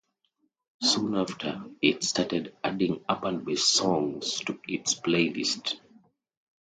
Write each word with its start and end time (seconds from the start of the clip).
Soon 0.81 1.13
after, 1.13 1.63
it 1.79 2.03
started 2.03 2.55
adding 2.63 3.05
urban 3.07 3.43
based 3.43 3.71
songs 3.71 4.39
to 4.39 4.57
its 4.67 4.95
playlist. 4.95 5.79